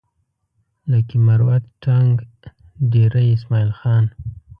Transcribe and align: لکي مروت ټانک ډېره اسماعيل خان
لکي 0.91 1.17
مروت 1.27 1.63
ټانک 1.83 2.15
ډېره 2.91 3.21
اسماعيل 3.35 3.71
خان 3.79 4.03